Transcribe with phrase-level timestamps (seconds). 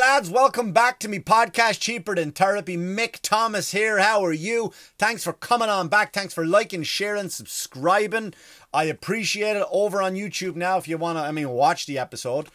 [0.00, 2.76] Lads, welcome back to me podcast Cheaper Than Therapy.
[2.76, 3.98] Mick Thomas here.
[3.98, 4.72] How are you?
[4.96, 6.12] Thanks for coming on back.
[6.12, 8.32] Thanks for liking, sharing, subscribing.
[8.72, 9.66] I appreciate it.
[9.72, 12.46] Over on YouTube now if you want to, I mean, watch the episode.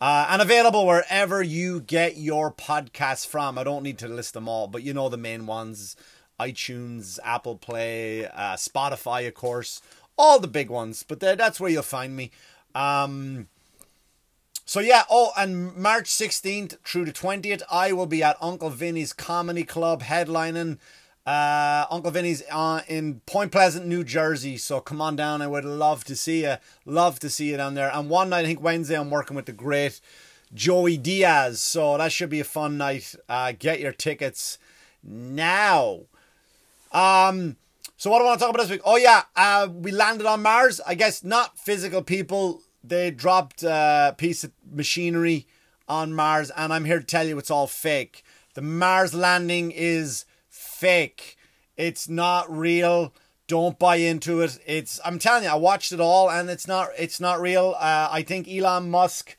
[0.00, 3.58] Uh, and available wherever you get your podcasts from.
[3.58, 5.96] I don't need to list them all, but you know the main ones
[6.38, 9.82] iTunes, Apple Play, uh, Spotify, of course,
[10.16, 11.02] all the big ones.
[11.02, 12.30] But that's where you'll find me.
[12.72, 13.48] Um,
[14.64, 19.12] so yeah, oh, and March 16th through the 20th, I will be at Uncle Vinny's
[19.12, 20.78] Comedy Club headlining.
[21.26, 24.56] Uh, Uncle Vinny's uh, in Point Pleasant, New Jersey.
[24.56, 25.42] So come on down.
[25.42, 26.56] I would love to see you.
[26.84, 27.90] Love to see you down there.
[27.92, 30.00] And one night, I think Wednesday, I'm working with the great
[30.54, 31.60] Joey Diaz.
[31.60, 33.14] So that should be a fun night.
[33.28, 34.58] Uh, get your tickets
[35.02, 36.00] now.
[36.92, 37.56] Um,
[37.96, 38.82] so what do I want to talk about this week?
[38.84, 40.80] Oh yeah, uh, we landed on Mars.
[40.86, 45.46] I guess not physical people they dropped a piece of machinery
[45.88, 48.22] on Mars, and I'm here to tell you it's all fake.
[48.54, 51.36] The Mars landing is fake.
[51.76, 53.14] It's not real.
[53.46, 54.58] Don't buy into it.
[54.66, 57.74] It's I'm telling you, I watched it all, and it's not it's not real.
[57.78, 59.36] Uh, I think Elon Musk,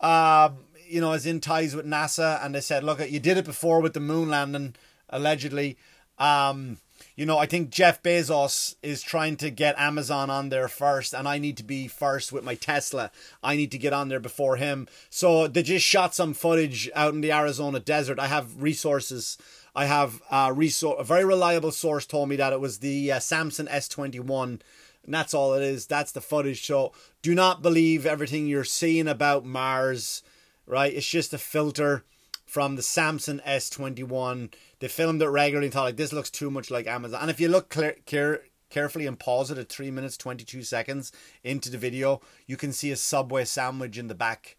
[0.00, 0.50] uh,
[0.86, 3.80] you know, is in ties with NASA, and they said, look, you did it before
[3.80, 4.74] with the moon landing,
[5.08, 5.78] allegedly.
[6.18, 6.78] Um,
[7.16, 11.26] you know, I think Jeff Bezos is trying to get Amazon on there first, and
[11.26, 13.10] I need to be first with my Tesla.
[13.42, 14.86] I need to get on there before him.
[15.08, 18.18] So they just shot some footage out in the Arizona desert.
[18.18, 19.38] I have resources.
[19.74, 23.18] I have a, resor- a very reliable source told me that it was the uh,
[23.18, 24.60] Samsung S21.
[25.04, 25.86] And that's all it is.
[25.86, 26.66] That's the footage.
[26.66, 26.92] So
[27.22, 30.22] do not believe everything you're seeing about Mars,
[30.66, 30.92] right?
[30.92, 32.04] It's just a filter
[32.44, 36.70] from the Samsung S21 they filmed it regularly and thought like this looks too much
[36.70, 37.22] like Amazon.
[37.22, 40.62] And if you look clear, care, carefully and pause it at three minutes twenty two
[40.62, 44.56] seconds into the video, you can see a Subway sandwich in the back.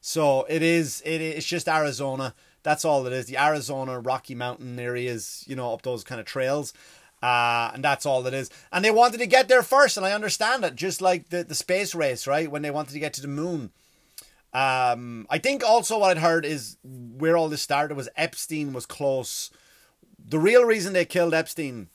[0.00, 2.34] So it is it it's just Arizona.
[2.62, 3.26] That's all it is.
[3.26, 6.72] The Arizona Rocky Mountain areas, you know, up those kind of trails.
[7.22, 8.48] Uh, and that's all it is.
[8.72, 10.74] And they wanted to get there first, and I understand it.
[10.74, 12.50] Just like the, the space race, right?
[12.50, 13.72] When they wanted to get to the moon.
[14.52, 18.86] Um, I think also what I'd heard is where all this started was Epstein was
[18.86, 19.50] close.
[20.18, 21.88] The real reason they killed Epstein,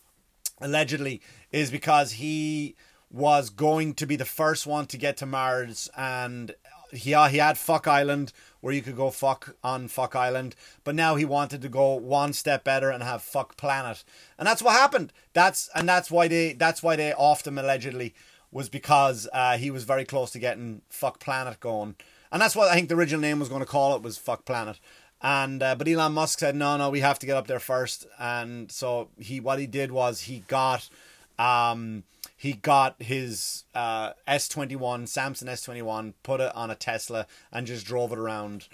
[0.61, 1.21] allegedly,
[1.51, 2.75] is because he
[3.11, 6.55] was going to be the first one to get to Mars and
[6.91, 11.15] he he had Fuck Island where you could go fuck on Fuck Island, but now
[11.15, 14.03] he wanted to go one step better and have Fuck Planet,
[14.37, 15.13] and that's what happened.
[15.33, 18.13] That's and that's why they that's why they offed him allegedly
[18.51, 21.95] was because uh, he was very close to getting Fuck Planet going,
[22.31, 24.45] and that's what I think the original name was going to call it was Fuck
[24.45, 24.79] Planet.
[25.21, 28.05] And uh, but Elon Musk said no, no, we have to get up there first.
[28.19, 30.89] And so he, what he did was he got,
[31.39, 32.03] um,
[32.35, 38.11] he got his uh, S21, Samsung S21, put it on a Tesla, and just drove
[38.11, 38.67] it around.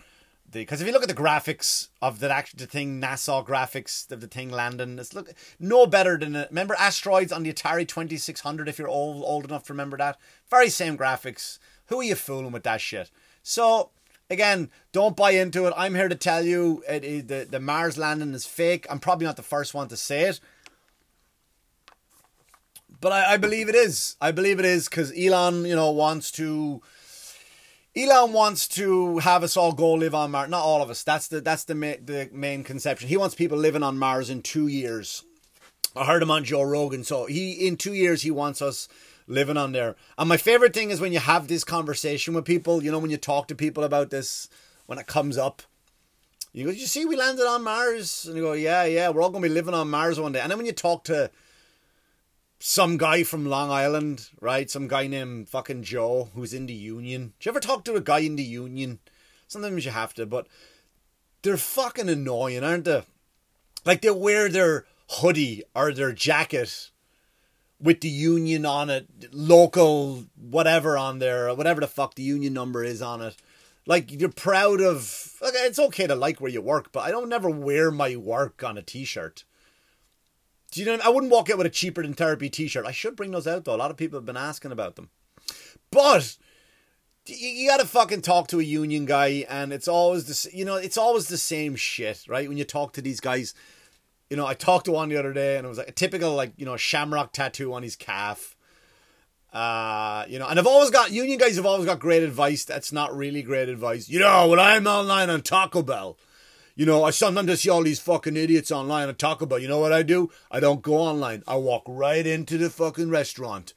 [0.52, 4.20] Because if you look at the graphics of that actual the thing, NASA graphics of
[4.20, 6.50] the thing landing, it's look no better than it.
[6.50, 8.68] Remember asteroids on the Atari Twenty Six Hundred?
[8.68, 10.18] If you're old old enough to remember that,
[10.50, 11.60] very same graphics.
[11.86, 13.10] Who are you fooling with that shit?
[13.44, 13.90] So
[14.30, 15.74] again, don't buy into it.
[15.76, 18.88] I'm here to tell you it, it, the, the Mars landing is fake.
[18.90, 20.40] I'm probably not the first one to say it.
[23.00, 24.16] But I, I believe it is.
[24.22, 26.82] I believe it is because Elon, you know, wants to.
[27.94, 30.50] Elon wants to have us all go live on Mars.
[30.50, 31.04] Not all of us.
[31.04, 33.10] That's the that's the ma- the main conception.
[33.10, 35.24] He wants people living on Mars in two years.
[35.96, 37.04] I heard him on Joe Rogan.
[37.04, 38.88] So he in two years he wants us
[39.32, 39.96] living on there.
[40.18, 43.12] And my favorite thing is when you have this conversation with people, you know, when
[43.12, 44.50] you talk to people about this,
[44.86, 45.62] when it comes up,
[46.54, 48.26] you go, you see, we landed on Mars?
[48.26, 50.42] And you go, yeah, yeah, we're all going to be living on Mars one day.
[50.42, 51.32] And then when you talk to
[52.60, 54.70] some guy from Long Island, right?
[54.70, 57.34] Some guy named fucking Joe who's in the union.
[57.40, 59.00] Do you ever talk to a guy in the union?
[59.48, 60.48] Sometimes you have to, but
[61.42, 63.04] they're fucking annoying, aren't they?
[63.86, 66.92] Like they wear their hoodie or their jacket
[67.82, 72.84] with the union on it, local whatever on there, whatever the fuck the union number
[72.84, 73.36] is on it.
[73.86, 75.36] Like you're proud of.
[75.42, 78.64] Like, it's okay to like where you work, but I don't never wear my work
[78.64, 79.44] on a t-shirt.
[80.72, 81.00] Do you know?
[81.04, 82.86] I wouldn't walk out with a cheaper than therapy t-shirt.
[82.86, 83.76] I should bring those out though.
[83.76, 85.10] A lot of people have been asking about them,
[85.92, 86.38] but
[87.26, 90.64] you, you got to fucking talk to a union guy, and it's always the you
[90.64, 92.48] know it's always the same shit, right?
[92.48, 93.54] When you talk to these guys
[94.32, 96.34] you know, I talked to one the other day and it was like a typical
[96.34, 98.56] like, you know, shamrock tattoo on his calf.
[99.52, 102.64] Uh, you know, and I've always got union guys have always got great advice.
[102.64, 104.08] That's not really great advice.
[104.08, 106.18] You know, when I'm online on Taco Bell,
[106.78, 109.60] you know, I sometimes see all these fucking idiots online on Taco Bell.
[109.60, 110.32] You know what I do?
[110.50, 111.44] I don't go online.
[111.46, 113.74] I walk right into the fucking restaurant.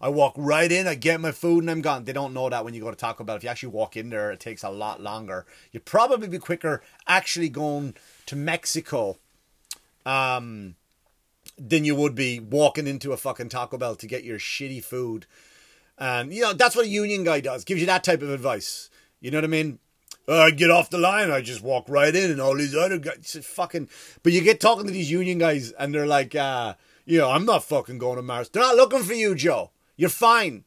[0.00, 2.04] I walk right in, I get my food, and I'm gone.
[2.04, 3.36] They don't know that when you go to Taco Bell.
[3.36, 5.44] If you actually walk in there, it takes a lot longer.
[5.70, 7.94] You'd probably be quicker actually going
[8.24, 9.18] to Mexico
[10.08, 10.74] um,
[11.58, 15.26] than you would be walking into a fucking Taco Bell to get your shitty food.
[15.98, 17.64] And, you know, that's what a union guy does.
[17.64, 18.88] Gives you that type of advice.
[19.20, 19.78] You know what I mean?
[20.26, 22.98] Uh, I get off the line, I just walk right in, and all these other
[22.98, 23.88] guys fucking.
[24.22, 26.74] But you get talking to these union guys, and they're like, uh,
[27.04, 28.48] you know, I'm not fucking going to Mars.
[28.48, 29.70] They're not looking for you, Joe.
[29.96, 30.64] You're fine.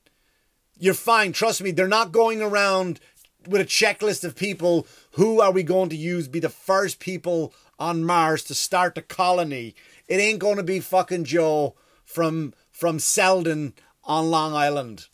[0.80, 1.32] You're fine.
[1.32, 3.00] Trust me, they're not going around
[3.48, 7.54] with a checklist of people who are we going to use be the first people
[7.82, 9.76] on Mars to start the colony.
[10.08, 11.76] It ain't going to be fucking Joe
[12.06, 13.74] from from Selden
[14.04, 15.08] on Long Island.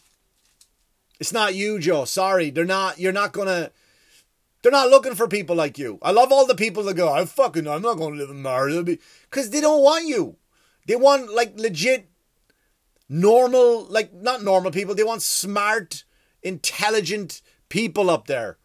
[1.19, 2.05] It's not you, Joe.
[2.05, 2.99] Sorry, they're not.
[2.99, 3.71] You're not gonna.
[4.61, 5.97] They're not looking for people like you.
[6.01, 8.75] I love all the people that go, I fucking, I'm not to live in Mars.
[8.83, 10.35] Because they don't want you.
[10.87, 12.09] They want, like, legit
[13.07, 14.95] normal, like not normal people.
[14.95, 16.03] They want smart,
[16.41, 18.57] intelligent people up there.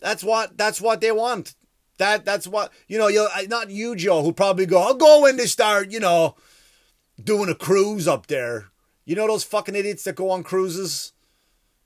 [0.00, 1.54] That's what that's what they want.
[1.98, 3.08] That that's what you know.
[3.08, 4.80] You not you, Joe, who probably go.
[4.80, 6.36] I'll go when they start, you know,
[7.22, 8.70] doing a cruise up there.
[9.04, 11.12] You know those fucking idiots that go on cruises.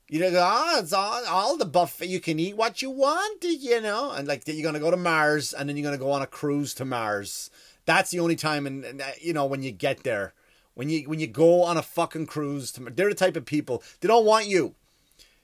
[0.07, 2.07] You know, ah, oh, it's all, all the buffet.
[2.07, 5.53] You can eat what you want, you know, and like you're gonna go to Mars,
[5.53, 7.51] and then you're gonna go on a cruise to Mars.
[7.85, 10.33] That's the only time, and, and you know when you get there
[10.79, 13.83] when you when you go on a fucking cruise, to, they're the type of people
[13.99, 14.75] they don't want you.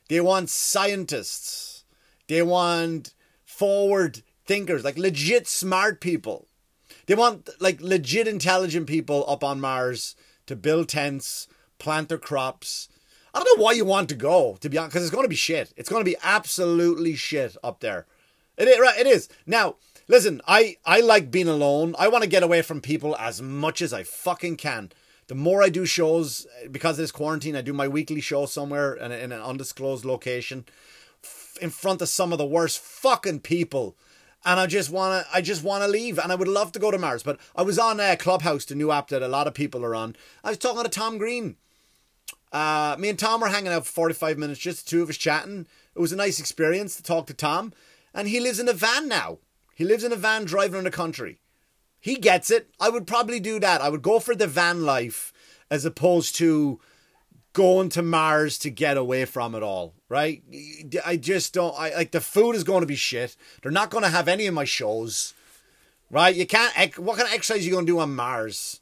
[0.07, 1.83] They want scientists.
[2.29, 3.13] They want
[3.43, 6.47] forward thinkers, like legit smart people.
[7.07, 10.15] They want like legit intelligent people up on Mars
[10.47, 11.47] to build tents,
[11.79, 12.89] plant their crops.
[13.33, 15.29] I don't know why you want to go, to be honest, because it's going to
[15.29, 15.73] be shit.
[15.75, 18.05] It's going to be absolutely shit up there.
[18.57, 19.27] It is, right, it is.
[19.45, 19.75] Now,
[20.07, 21.95] listen, I, I like being alone.
[21.99, 24.91] I want to get away from people as much as I fucking can
[25.27, 28.45] the more I do shows eh, because of this quarantine, I do my weekly show
[28.45, 30.65] somewhere in, in an undisclosed location
[31.61, 33.95] in front of some of the worst fucking people.
[34.47, 36.99] And I just wanna, I just wanna leave, and I would love to go to
[36.99, 37.23] Mars.
[37.23, 39.95] But I was on uh, Clubhouse, the new app that a lot of people are
[39.95, 40.15] on.
[40.43, 41.55] I was talking to Tom Green.
[42.51, 45.17] Uh, me and Tom were hanging out for forty-five minutes, just the two of us
[45.17, 45.65] chatting.
[45.95, 47.73] It was a nice experience to talk to Tom,
[48.13, 49.39] and he lives in a van now.
[49.73, 51.39] He lives in a van driving in the country.
[51.99, 52.69] He gets it.
[52.79, 53.81] I would probably do that.
[53.81, 55.33] I would go for the van life
[55.71, 56.79] as opposed to
[57.55, 60.43] going to Mars to get away from it all, right?
[61.03, 63.35] I just don't I like the food is going to be shit.
[63.63, 65.33] They're not going to have any of my shows.
[66.11, 66.35] Right?
[66.35, 68.81] You can't what kind of exercise are you going to do on Mars?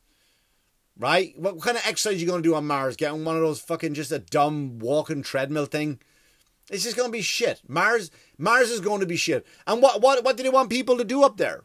[1.00, 1.34] Right?
[1.40, 2.98] What kind of exercise are you going to do on Mars?
[2.98, 6.00] Getting one of those fucking just a dumb walking treadmill thing?
[6.69, 7.62] It's just going to be shit.
[7.68, 9.46] Mars Mars is going to be shit.
[9.66, 11.62] And what what what do they want people to do up there?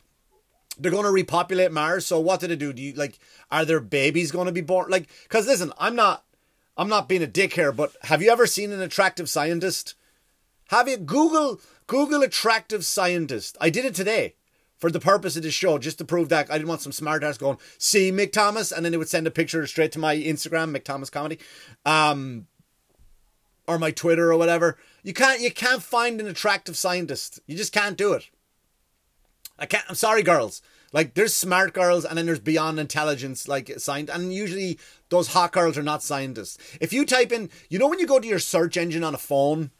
[0.78, 2.06] they're going to repopulate Mars.
[2.06, 2.72] So what did they do?
[2.72, 3.18] Do you like?
[3.50, 4.90] Are there babies going to be born?
[4.90, 6.24] Like, because listen, I'm not,
[6.78, 9.94] I'm not being a dick here, but have you ever seen an attractive scientist?
[10.68, 13.58] Have you Google Google attractive scientist?
[13.60, 14.36] I did it today
[14.76, 17.24] for the purpose of this show, just to prove that I didn't want some smart
[17.24, 20.16] ass going see Mick Thomas, and then they would send a picture straight to my
[20.16, 21.40] Instagram, Mick Thomas Comedy,
[21.84, 22.46] um,
[23.66, 24.78] or my Twitter or whatever.
[25.02, 27.40] You can't you can't find an attractive scientist.
[27.48, 28.30] You just can't do it.
[29.58, 29.84] I can't.
[29.88, 30.62] I'm sorry, girls.
[30.92, 34.78] Like there's smart girls and then there's beyond intelligence like science and usually
[35.10, 36.58] those hot girls are not scientists.
[36.80, 39.18] If you type in, you know when you go to your search engine on a
[39.18, 39.70] phone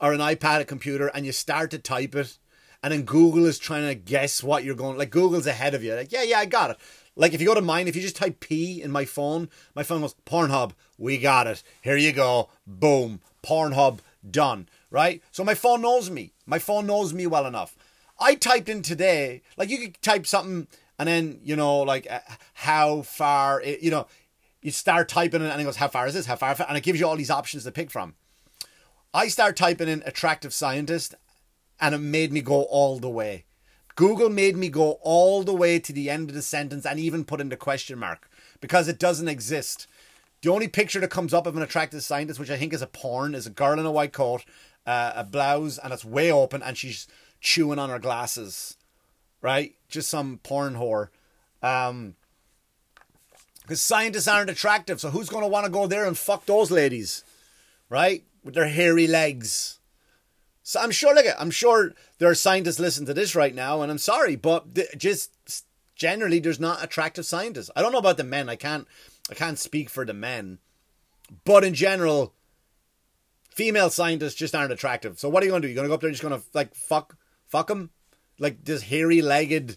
[0.00, 2.38] or an iPad, a computer, and you start to type it,
[2.82, 4.98] and then Google is trying to guess what you're going.
[4.98, 5.94] Like Google's ahead of you.
[5.94, 6.76] Like yeah, yeah, I got it.
[7.14, 9.82] Like if you go to mine, if you just type P in my phone, my
[9.82, 10.72] phone goes Pornhub.
[10.98, 11.62] We got it.
[11.82, 12.50] Here you go.
[12.66, 13.20] Boom.
[13.42, 13.98] Pornhub
[14.28, 14.68] done.
[14.90, 15.22] Right.
[15.30, 16.32] So my phone knows me.
[16.46, 17.76] My phone knows me well enough.
[18.22, 22.20] I typed in today, like you could type something and then, you know, like uh,
[22.54, 24.06] how far, it, you know,
[24.60, 26.26] you start typing and it goes, how far is this?
[26.26, 26.54] How far?
[26.68, 28.14] And it gives you all these options to pick from.
[29.12, 31.16] I start typing in attractive scientist
[31.80, 33.44] and it made me go all the way.
[33.96, 37.24] Google made me go all the way to the end of the sentence and even
[37.24, 39.86] put in the question mark because it doesn't exist.
[40.42, 42.86] The only picture that comes up of an attractive scientist, which I think is a
[42.86, 44.44] porn, is a girl in a white coat,
[44.86, 47.06] uh, a blouse, and it's way open, and she's
[47.42, 48.76] chewing on her glasses,
[49.42, 49.74] right?
[49.88, 51.08] Just some porn whore.
[51.62, 52.14] Um,
[53.60, 56.70] because scientists aren't attractive, so who's going to want to go there and fuck those
[56.70, 57.24] ladies,
[57.88, 58.24] right?
[58.42, 59.78] With their hairy legs.
[60.62, 63.90] So I'm sure, like, I'm sure there are scientists listening to this right now, and
[63.90, 65.30] I'm sorry, but just
[65.94, 67.70] generally, there's not attractive scientists.
[67.76, 68.48] I don't know about the men.
[68.48, 68.86] I can't,
[69.30, 70.58] I can't speak for the men,
[71.44, 72.34] but in general,
[73.50, 75.18] female scientists just aren't attractive.
[75.18, 75.72] So what are you going to do?
[75.72, 77.16] You're going to go up there, and just going to like fuck
[77.52, 77.90] fuck him,
[78.38, 79.76] like this hairy legged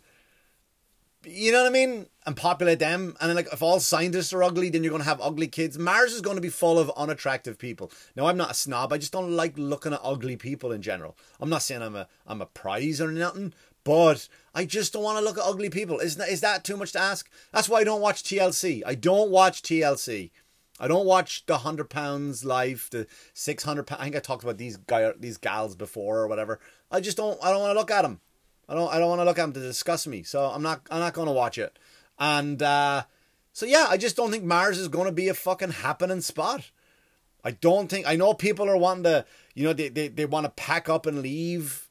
[1.27, 2.07] you know what I mean?
[2.25, 3.15] And populate them.
[3.19, 5.77] And then, like, if all scientists are ugly, then you're going to have ugly kids.
[5.77, 7.91] Mars is going to be full of unattractive people.
[8.15, 8.93] Now, I'm not a snob.
[8.93, 11.17] I just don't like looking at ugly people in general.
[11.39, 13.53] I'm not saying I'm a I'm a prize or nothing,
[13.83, 15.99] but I just don't want to look at ugly people.
[15.99, 17.29] Is that, is that too much to ask?
[17.51, 18.81] That's why I don't watch TLC.
[18.85, 20.31] I don't watch TLC.
[20.77, 24.01] I don't watch the 100 pounds life, the 600 pounds.
[24.01, 26.59] I think I talked about these guy, these gals before or whatever.
[26.95, 28.19] I just don't, I don't want to look at them.
[28.67, 30.23] I don't I don't want to look at them to disgust me.
[30.23, 31.77] So I'm not I'm not going to watch it.
[32.17, 33.03] And uh,
[33.53, 36.71] so yeah, I just don't think Mars is going to be a fucking happening spot.
[37.43, 40.45] I don't think I know people are wanting to you know they they, they want
[40.45, 41.83] to pack up and leave.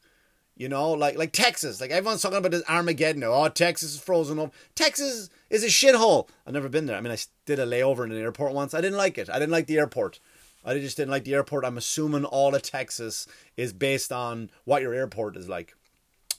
[0.57, 3.25] You know, like like Texas, like everyone's talking about this Armageddon.
[3.25, 4.55] Oh, Texas is frozen up.
[4.77, 6.29] Texas is a shithole.
[6.47, 6.97] I've never been there.
[6.97, 8.73] I mean, I did a layover in an airport once.
[8.73, 9.29] I didn't like it.
[9.29, 10.21] I didn't like the airport.
[10.65, 11.65] I just didn't like the airport.
[11.65, 15.75] I'm assuming all of Texas is based on what your airport is like.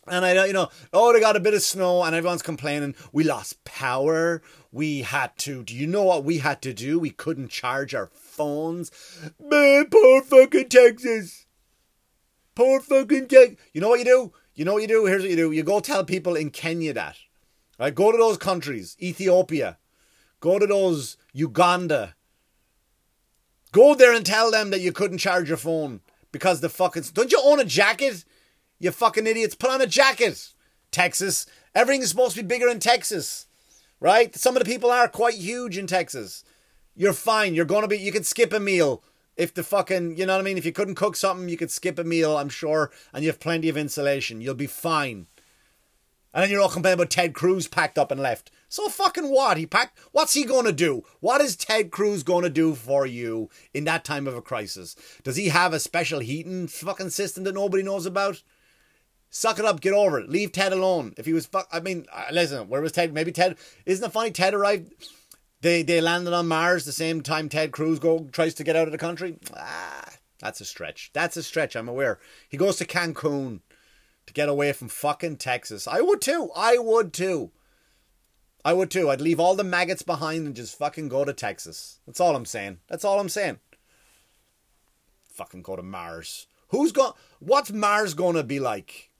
[0.07, 2.95] And I, you know, oh, they got a bit of snow, and everyone's complaining.
[3.11, 4.41] We lost power.
[4.71, 5.63] We had to.
[5.63, 6.99] Do you know what we had to do?
[6.99, 8.91] We couldn't charge our phones.
[9.39, 11.47] Man, poor fucking Texas.
[12.53, 13.57] Poor fucking Texas.
[13.73, 14.33] You know what you do?
[14.53, 15.05] You know what you do?
[15.05, 15.51] Here's what you do.
[15.51, 17.17] You go tell people in Kenya that.
[17.79, 17.93] Right?
[17.93, 18.95] Go to those countries.
[19.01, 19.77] Ethiopia.
[20.39, 22.14] Go to those Uganda.
[23.75, 25.99] Go there and tell them that you couldn't charge your phone
[26.31, 27.03] because the fucking.
[27.13, 28.23] Don't you own a jacket?
[28.79, 29.53] You fucking idiots.
[29.53, 30.53] Put on a jacket.
[30.91, 31.45] Texas.
[31.75, 33.47] Everything is supposed to be bigger in Texas.
[33.99, 34.33] Right?
[34.33, 36.45] Some of the people are quite huge in Texas.
[36.95, 37.53] You're fine.
[37.53, 39.03] You're going to be, you can skip a meal.
[39.35, 40.57] If the fucking, you know what I mean?
[40.57, 43.41] If you couldn't cook something, you could skip a meal, I'm sure, and you have
[43.41, 44.39] plenty of insulation.
[44.39, 45.27] You'll be fine.
[46.35, 48.51] And then you're all complaining about Ted Cruz packed up and left.
[48.67, 49.55] So fucking what?
[49.55, 49.97] He packed.
[50.11, 51.03] What's he gonna do?
[51.21, 54.97] What is Ted Cruz gonna do for you in that time of a crisis?
[55.23, 58.43] Does he have a special heating fucking system that nobody knows about?
[59.29, 60.29] Suck it up, get over it.
[60.29, 61.13] Leave Ted alone.
[61.17, 63.13] If he was, fuck, I mean, uh, listen, where was Ted?
[63.13, 63.57] Maybe Ted.
[63.85, 64.31] Isn't it funny?
[64.31, 64.91] Ted arrived.
[65.61, 68.89] They they landed on Mars the same time Ted Cruz go tries to get out
[68.89, 69.37] of the country.
[69.55, 71.11] Ah, that's a stretch.
[71.13, 71.77] That's a stretch.
[71.77, 72.19] I'm aware.
[72.49, 73.61] He goes to Cancun
[74.27, 75.87] to get away from fucking Texas.
[75.87, 76.49] I would too.
[76.55, 77.51] I would too.
[78.63, 79.09] I would too.
[79.09, 81.99] I'd leave all the maggots behind and just fucking go to Texas.
[82.05, 82.79] That's all I'm saying.
[82.87, 83.59] That's all I'm saying.
[85.29, 86.47] Fucking go to Mars.
[86.69, 87.13] Who's going?
[87.39, 89.11] What's Mars to be like?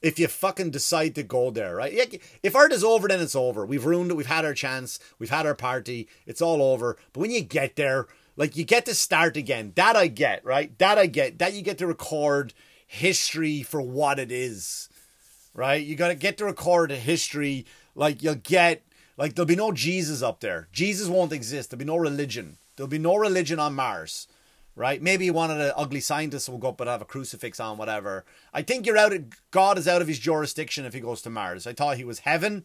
[0.00, 2.22] if you fucking decide to go there, right?
[2.42, 3.66] If art is over, then it's over.
[3.66, 4.16] We've ruined it.
[4.16, 4.98] We've had our chance.
[5.18, 6.08] We've had our party.
[6.26, 6.96] It's all over.
[7.12, 8.06] But when you get there,
[8.36, 9.72] like you get to start again.
[9.74, 10.76] That I get, right?
[10.78, 11.38] That I get.
[11.38, 12.54] That you get to record
[12.88, 14.88] history for what it is,
[15.54, 15.84] right?
[15.84, 17.64] You got to get to record a history.
[17.94, 18.82] Like you'll get,
[19.16, 20.66] like there'll be no Jesus up there.
[20.72, 21.70] Jesus won't exist.
[21.70, 22.56] There'll be no religion.
[22.74, 24.26] There'll be no religion on Mars
[24.78, 25.02] right?
[25.02, 28.24] Maybe one of the ugly scientists will go up and have a crucifix on, whatever.
[28.54, 29.12] I think you're out.
[29.12, 31.66] Of, God is out of his jurisdiction if he goes to Mars.
[31.66, 32.64] I thought he was heaven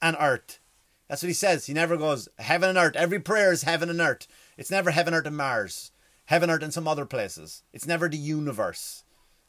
[0.00, 0.58] and earth.
[1.06, 1.66] That's what he says.
[1.66, 2.96] He never goes heaven and earth.
[2.96, 4.26] Every prayer is heaven and earth.
[4.56, 5.92] It's never heaven, earth, and Mars.
[6.24, 7.62] Heaven, earth, and some other places.
[7.74, 9.04] It's never the universe.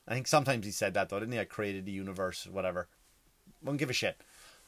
[0.07, 1.39] I think sometimes he said that though, didn't he?
[1.39, 2.87] I created the universe, whatever.
[3.63, 4.21] Won't give a shit.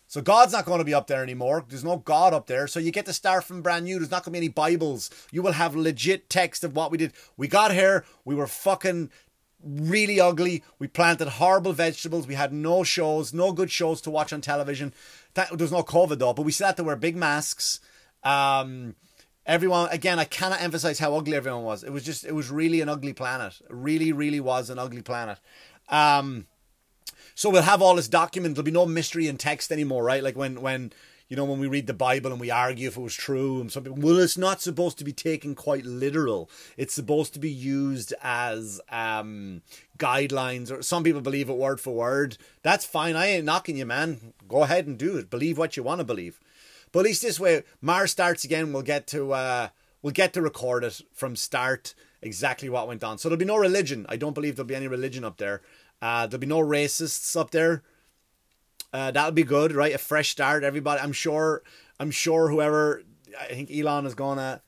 [0.08, 1.66] So God's not going to be up there anymore.
[1.68, 2.68] There's no God up there.
[2.68, 3.98] So you get to start from brand new.
[3.98, 5.10] There's not going to be any Bibles.
[5.32, 7.14] You will have legit text of what we did.
[7.36, 8.06] We got here.
[8.24, 9.10] We were fucking
[9.64, 10.64] really ugly.
[10.78, 12.28] We planted horrible vegetables.
[12.28, 14.94] We had no shows, no good shows to watch on television.
[15.34, 17.80] That, there was no COVID though, but we still had to wear big masks.
[18.24, 18.96] Um,
[19.46, 21.84] everyone, again, I cannot emphasize how ugly everyone was.
[21.84, 23.60] It was just, it was really an ugly planet.
[23.62, 25.40] It really, really was an ugly planet.
[25.90, 26.48] Um,
[27.36, 28.56] so we'll have all this document.
[28.56, 30.24] There'll be no mystery in text anymore, right?
[30.24, 30.94] Like when when
[31.30, 33.72] you know when we read the Bible and we argue if it was true, and
[33.72, 36.50] some people, well, it's not supposed to be taken quite literal.
[36.78, 39.64] It's supposed to be used as um,
[39.98, 42.38] guidelines, or some people believe it word for word.
[42.62, 43.16] That's fine.
[43.16, 44.34] I ain't knocking you, man.
[44.48, 45.30] Go ahead and do it.
[45.30, 46.40] Believe what you want to believe.
[46.94, 48.72] But at least this way, Mars starts again.
[48.72, 49.70] We'll get to uh,
[50.02, 53.18] we'll get to record it from start exactly what went on.
[53.18, 54.06] So there'll be no religion.
[54.08, 55.62] I don't believe there'll be any religion up there.
[56.02, 57.84] Uh, there'll be no racists up there.
[58.94, 59.96] Uh, that'll be good, right?
[59.96, 60.64] A fresh start.
[60.64, 61.64] Everybody, I'm sure.
[62.00, 63.02] I'm sure whoever.
[63.42, 64.62] I think Elon is gonna.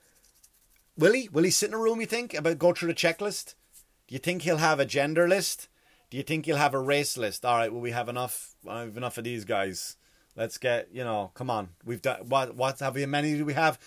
[0.98, 1.29] Will he?
[1.29, 2.01] Will he sit in a room?
[2.01, 3.53] You think about go through the checklist?
[4.08, 5.67] Do you think he'll have a gender list?
[6.10, 7.46] Do you think he'll have a race list?
[7.46, 7.72] All right.
[7.72, 8.55] Well, we have enough.
[8.67, 9.98] I have enough of these guys.
[10.36, 10.89] Let's get.
[10.92, 11.70] You know, come on.
[11.84, 12.56] We've done what?
[12.56, 13.06] What have we?
[13.06, 13.80] Many do we have?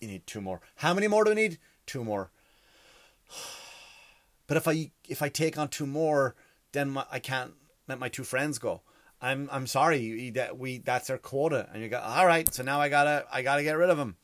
[0.00, 0.60] You need two more.
[0.76, 1.58] How many more do we need?
[1.86, 2.30] Two more.
[4.46, 6.34] But if I if I take on two more,
[6.72, 7.52] then my, I can't
[7.86, 8.82] let my two friends go.
[9.20, 12.52] I'm I'm sorry that we that's our quota, and you go all right.
[12.52, 14.16] So now I gotta I gotta get rid of them,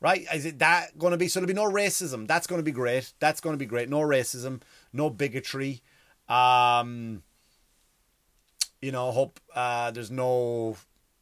[0.00, 0.26] right?
[0.34, 1.28] Is it that going to be?
[1.28, 2.26] So there'll be no racism.
[2.26, 3.12] That's going to be great.
[3.20, 3.88] That's going to be great.
[3.88, 5.82] No racism, no bigotry.
[6.28, 7.22] Um,
[8.84, 10.76] you know, hope uh, there's no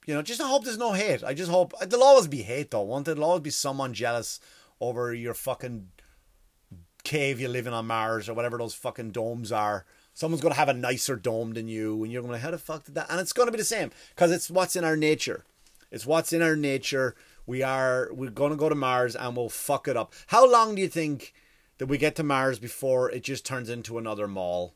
[0.06, 1.22] You know, just hope there's no hate.
[1.22, 3.14] I just hope there'll always be hate though, won't there?
[3.14, 4.40] There'll always be someone jealous
[4.80, 5.88] over your fucking
[7.04, 9.84] cave you live in on Mars or whatever those fucking domes are.
[10.12, 12.96] Someone's gonna have a nicer dome than you, and you're gonna how the fuck did
[12.96, 13.06] that?
[13.10, 15.44] And it's gonna be the same because it's what's in our nature.
[15.92, 17.14] It's what's in our nature.
[17.46, 20.14] We are we're gonna go to Mars and we'll fuck it up.
[20.26, 21.32] How long do you think
[21.78, 24.74] that we get to Mars before it just turns into another mall?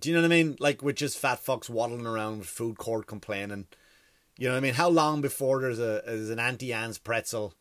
[0.00, 0.56] Do you know what I mean?
[0.60, 3.66] Like with just fat fucks waddling around with food court complaining.
[4.36, 4.74] You know what I mean?
[4.74, 7.54] How long before there's a there's an Auntie Anne's pretzel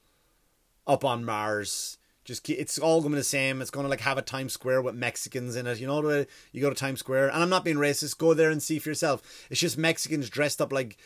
[0.85, 1.97] up on Mars?
[2.23, 3.61] Just it's all going to be the same.
[3.61, 5.79] It's going to like have a Times Square with Mexicans in it.
[5.79, 8.17] You know you go to Times Square, and I'm not being racist.
[8.17, 9.47] Go there and see for yourself.
[9.49, 10.97] It's just Mexicans dressed up like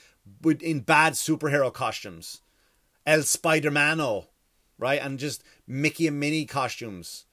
[0.44, 2.42] in bad superhero costumes,
[3.06, 4.30] El Spider-Mano,
[4.78, 7.26] right, and just Mickey and Minnie costumes.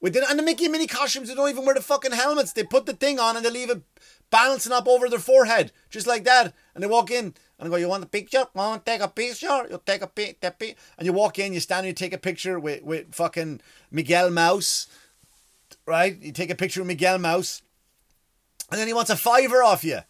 [0.00, 2.52] We did, and the Mickey and Minnie costumes, they don't even wear the fucking helmets.
[2.52, 3.82] They put the thing on and they leave it
[4.30, 6.54] balancing up over their forehead, just like that.
[6.74, 8.46] And they walk in and I go, "You want a picture?
[8.54, 9.66] Want to take a picture?
[9.68, 10.38] You take a pic,
[10.96, 14.30] And you walk in, you stand, and you take a picture with with fucking Miguel
[14.30, 14.86] Mouse,
[15.84, 16.16] right?
[16.18, 17.60] You take a picture with Miguel Mouse,
[18.70, 20.00] and then he wants a fiver off you.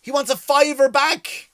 [0.00, 1.50] He wants a fiver back.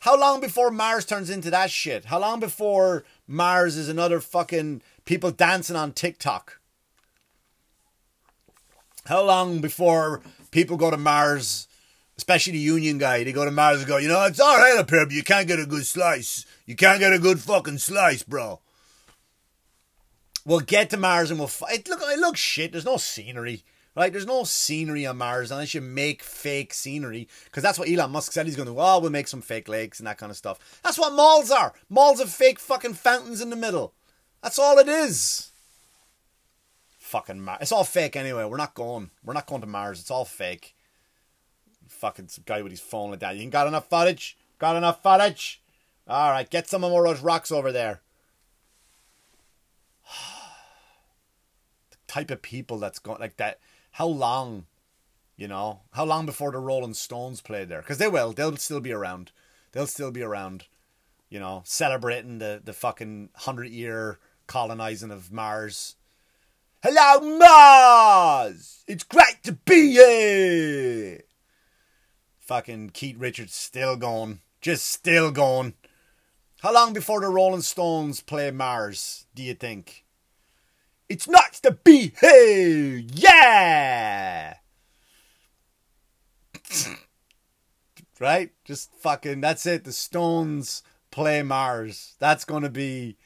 [0.00, 2.06] How long before Mars turns into that shit?
[2.06, 6.58] How long before Mars is another fucking people dancing on TikTok?
[9.06, 11.68] How long before people go to Mars,
[12.16, 14.78] especially the union guy, they go to Mars and go, you know, it's all right
[14.78, 16.46] up here, but you can't get a good slice.
[16.64, 18.60] You can't get a good fucking slice, bro.
[20.46, 21.48] We'll get to Mars and we'll.
[21.48, 21.88] fight.
[21.88, 22.72] look, it looks shit.
[22.72, 23.64] There's no scenery.
[23.96, 28.10] Right, there's no scenery on Mars unless you make fake scenery, because that's what Elon
[28.10, 28.80] Musk said he's going to do.
[28.80, 30.80] Oh, we'll make some fake lakes and that kind of stuff.
[30.82, 31.74] That's what malls are.
[31.88, 33.94] Malls have fake fucking fountains in the middle.
[34.42, 35.52] That's all it is
[37.14, 37.58] fucking Mars.
[37.62, 38.44] It's all fake anyway.
[38.44, 39.10] We're not going.
[39.24, 40.00] We're not going to Mars.
[40.00, 40.74] It's all fake.
[41.88, 43.36] Fucking guy with his phone like that.
[43.36, 44.36] You got enough footage?
[44.58, 45.62] Got enough footage?
[46.08, 48.00] All right, get some of those rocks over there.
[51.90, 53.60] the type of people that's going like that.
[53.92, 54.66] How long?
[55.36, 57.80] You know, how long before the Rolling Stones played there?
[57.80, 58.32] Because they will.
[58.32, 59.30] They'll still be around.
[59.70, 60.64] They'll still be around.
[61.30, 65.94] You know, celebrating the the fucking hundred year colonizing of Mars
[66.86, 68.84] Hello, Mars!
[68.86, 71.22] It's great to be here!
[72.40, 74.40] Fucking Keith Richards still gone.
[74.60, 75.72] Just still gone.
[76.60, 80.04] How long before the Rolling Stones play Mars, do you think?
[81.08, 83.02] It's nice to be here!
[83.14, 84.56] Yeah!
[88.20, 88.50] right?
[88.66, 89.84] Just fucking, that's it.
[89.84, 92.14] The Stones play Mars.
[92.18, 93.16] That's gonna be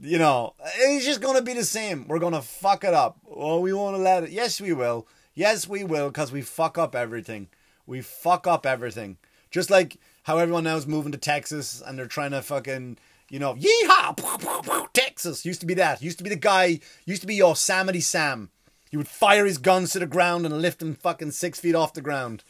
[0.00, 2.08] you know, it's just going to be the same.
[2.08, 3.18] We're going to fuck it up.
[3.28, 4.30] Oh, we want to let it.
[4.30, 5.06] Yes, we will.
[5.34, 7.48] Yes, we will, because we fuck up everything.
[7.86, 9.18] We fuck up everything.
[9.50, 13.38] Just like how everyone now is moving to Texas and they're trying to fucking, you
[13.38, 15.44] know, yeehaw, Texas.
[15.44, 16.02] Used to be that.
[16.02, 18.50] Used to be the guy, used to be your Yosemite Sam.
[18.90, 21.94] He would fire his guns to the ground and lift them fucking six feet off
[21.94, 22.44] the ground.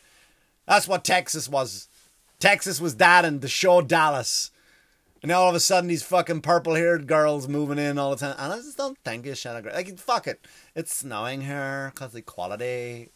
[0.67, 1.89] That's what Texas was.
[2.39, 4.51] Texas was that and the show Dallas.
[5.25, 8.17] And now all of a sudden these fucking purple haired girls moving in all the
[8.17, 8.37] time.
[8.39, 9.65] And I just don't think it's shit.
[9.65, 10.47] Like, fuck it.
[10.75, 13.09] It's snowing here because equality.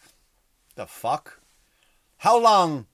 [0.74, 1.38] The fuck?
[2.16, 2.86] How long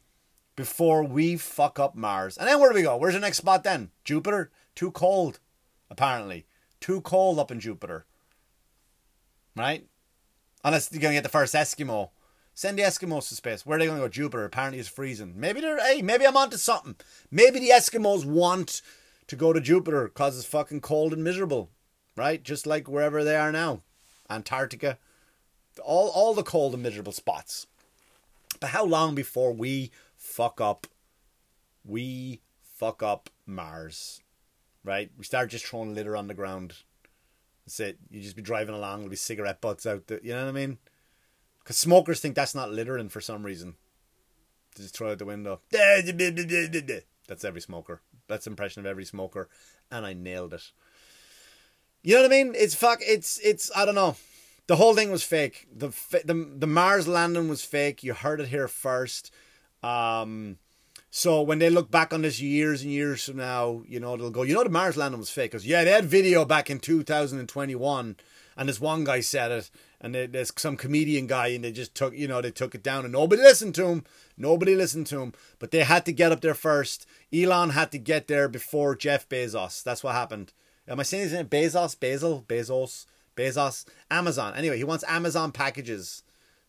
[0.57, 2.37] before we fuck up Mars?
[2.37, 2.97] And then where do we go?
[2.97, 3.93] Where's the next spot then?
[4.03, 4.51] Jupiter?
[4.75, 5.39] Too cold,
[5.89, 6.45] apparently.
[6.81, 8.07] Too cold up in Jupiter.
[9.55, 9.87] Right?
[10.65, 12.11] Unless you're going to get the first Eskimo.
[12.53, 13.65] Send the Eskimos to space.
[13.65, 14.09] Where are they going to go?
[14.09, 14.45] Jupiter.
[14.45, 15.35] Apparently it's freezing.
[15.37, 16.97] Maybe they're, hey, maybe I'm onto something.
[17.31, 18.83] Maybe the Eskimos want
[19.27, 21.71] to go to Jupiter because it's fucking cold and miserable,
[22.17, 22.43] right?
[22.43, 23.83] Just like wherever they are now,
[24.29, 24.99] Antarctica,
[25.83, 27.67] all all the cold and miserable spots.
[28.61, 30.87] But how long before we fuck up?
[31.85, 34.23] We fuck up Mars,
[34.85, 35.11] right?
[35.19, 36.75] We start just throwing litter on the ground.
[37.67, 37.99] That's it.
[38.11, 40.21] You just be driving along, there'll be cigarette butts out there.
[40.23, 40.79] You know what I mean?
[41.59, 43.77] Because smokers think that's not littering for some reason.
[44.77, 45.61] Just throw it out the window.
[47.29, 48.01] That's every smoker.
[48.29, 49.49] That's impression of every smoker,
[49.91, 50.73] and I nailed it.
[52.03, 52.55] You know what I mean?
[52.57, 53.01] It's fuck.
[53.03, 53.71] It's it's.
[53.75, 54.17] I don't know.
[54.67, 55.67] The whole thing was fake.
[55.75, 55.89] The
[56.25, 58.03] the the Mars landing was fake.
[58.03, 59.31] You heard it here first.
[59.83, 60.59] Um,
[61.11, 64.31] so when they look back on this years and years from now, you know they'll
[64.31, 65.53] go, you know, the Mars landing was fake.
[65.53, 68.17] Because yeah, they had video back in two thousand and twenty one,
[68.57, 69.71] and this one guy said it,
[70.05, 73.05] and there's some comedian guy, and they just took, you know, they took it down,
[73.05, 74.05] and nobody listened to him.
[74.37, 77.07] Nobody listened to him, but they had to get up there first.
[77.33, 79.83] Elon had to get there before Jeff Bezos.
[79.83, 80.53] That's what happened.
[80.87, 81.47] Am I saying his name?
[81.47, 84.53] Bezos, Basil, Bezos, Bezos, Amazon.
[84.55, 86.23] Anyway, he wants Amazon packages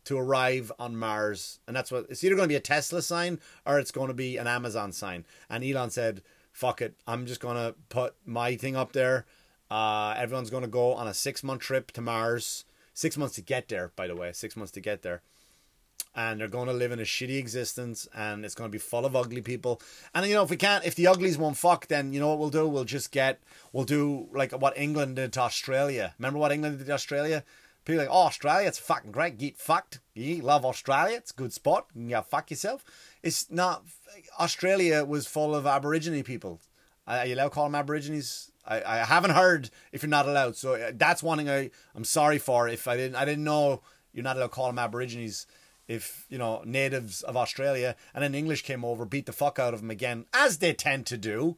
[0.05, 3.41] to arrive on Mars, and that's what it's either going to be a Tesla sign
[3.65, 5.25] or it's going to be an Amazon sign.
[5.49, 6.21] And Elon said,
[6.53, 9.25] "Fuck it, I'm just going to put my thing up there.
[9.69, 12.63] Uh, everyone's going to go on a six month trip to Mars.
[12.95, 14.31] Six months to get there, by the way.
[14.33, 15.21] Six months to get there."
[16.15, 19.05] and they're going to live in a shitty existence and it's going to be full
[19.05, 19.81] of ugly people.
[20.13, 22.39] And you know if we can't if the uglies won't fuck then you know what
[22.39, 22.67] we'll do?
[22.67, 23.39] We'll just get
[23.73, 26.13] we'll do like what england did to australia.
[26.17, 27.43] Remember what england did to australia?
[27.83, 29.37] People like oh australia it's fucking great.
[29.37, 29.99] Get fucked.
[30.13, 31.17] You love australia.
[31.17, 31.87] It's a good spot.
[31.93, 32.85] You can fuck yourself.
[33.21, 33.83] It's not
[34.39, 36.61] australia was full of aborigine people.
[37.07, 40.55] Are you allowed to call them aborigines I, I haven't heard if you're not allowed
[40.55, 43.81] so uh, that's one thing I, i'm sorry for if i didn't i didn't know
[44.13, 45.45] you're not allowed to call them aborigines
[45.87, 49.73] if you know natives of Australia and then English came over, beat the fuck out
[49.73, 51.57] of them again, as they tend to do.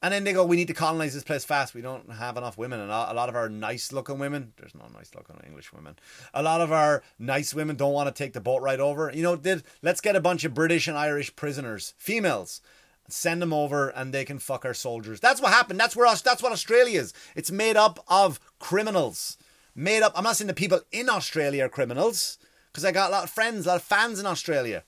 [0.00, 1.74] And then they go, we need to colonize this place fast.
[1.74, 4.52] We don't have enough women, and a lot of our nice-looking women.
[4.56, 5.96] There's no nice-looking English women.
[6.32, 9.10] A lot of our nice women don't want to take the boat right over.
[9.12, 12.60] You know, did let's get a bunch of British and Irish prisoners, females,
[13.08, 15.20] send them over, and they can fuck our soldiers.
[15.20, 15.80] That's what happened.
[15.80, 16.22] That's where us.
[16.22, 17.12] That's what Australia is.
[17.34, 19.36] It's made up of criminals.
[19.74, 20.12] Made up.
[20.16, 22.38] I'm not saying the people in Australia are criminals
[22.72, 24.84] because I got a lot of friends, a lot of fans in Australia.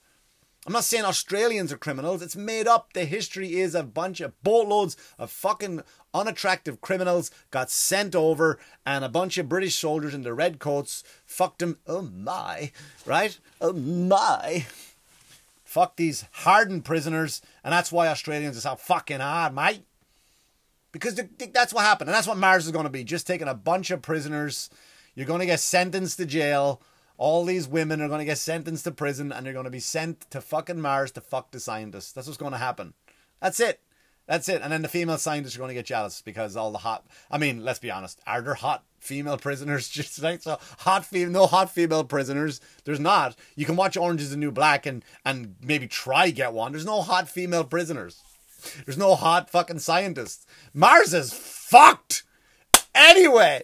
[0.67, 2.21] I'm not saying Australians are criminals.
[2.21, 2.93] It's made up.
[2.93, 5.81] The history is a bunch of boatloads of fucking
[6.13, 11.03] unattractive criminals got sent over, and a bunch of British soldiers in their red coats
[11.25, 11.79] fucked them.
[11.87, 12.71] Oh my,
[13.07, 13.39] right?
[13.59, 14.67] Oh my.
[15.71, 19.85] Fuck these hardened prisoners, and that's why Australians are so fucking hard, mate.
[20.91, 21.17] Because
[21.53, 23.05] that's what happened, and that's what Mars is going to be.
[23.05, 24.69] Just taking a bunch of prisoners.
[25.15, 26.81] You're going to get sentenced to jail
[27.21, 29.79] all these women are going to get sentenced to prison and they're going to be
[29.79, 32.11] sent to fucking Mars to fuck the scientists.
[32.11, 32.95] That's what's going to happen.
[33.39, 33.79] That's it.
[34.27, 34.61] That's it.
[34.61, 37.05] And then the female scientists are going to get jealous because all the hot.
[37.29, 38.19] I mean, let's be honest.
[38.25, 39.89] Are there hot female prisoners?
[39.89, 42.61] Just like so, hot female, no hot female prisoners.
[42.85, 43.35] There's not.
[43.55, 46.71] You can watch Orange Is the New Black and and maybe try get one.
[46.71, 48.21] There's no hot female prisoners.
[48.85, 50.45] There's no hot fucking scientists.
[50.73, 52.23] Mars is fucked.
[52.93, 53.63] Anyway,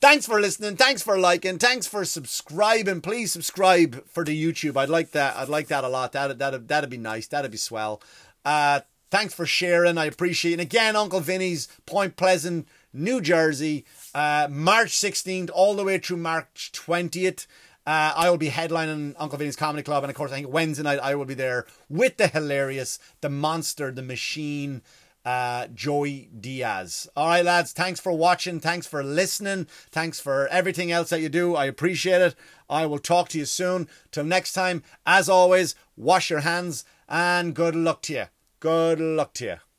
[0.00, 0.76] Thanks for listening.
[0.76, 1.58] Thanks for liking.
[1.58, 3.02] Thanks for subscribing.
[3.02, 4.78] Please subscribe for the YouTube.
[4.78, 5.36] I'd like that.
[5.36, 6.12] I'd like that a lot.
[6.12, 7.26] That that that'd be nice.
[7.26, 8.00] That'd be swell.
[8.42, 9.98] Uh, thanks for sharing.
[9.98, 10.54] I appreciate it.
[10.54, 16.18] And again, Uncle Vinny's Point Pleasant, New Jersey, uh, March 16th all the way through
[16.18, 17.46] March 20th.
[17.86, 20.82] Uh, I will be headlining Uncle Vinny's Comedy Club, and of course, I think Wednesday
[20.82, 24.82] night I will be there with the hilarious, the monster, the machine,
[25.24, 27.08] uh, Joey Diaz.
[27.16, 28.60] All right, lads, thanks for watching.
[28.60, 29.66] Thanks for listening.
[29.90, 31.56] Thanks for everything else that you do.
[31.56, 32.34] I appreciate it.
[32.68, 33.88] I will talk to you soon.
[34.12, 38.24] Till next time, as always, wash your hands and good luck to you.
[38.60, 39.69] Good luck to you.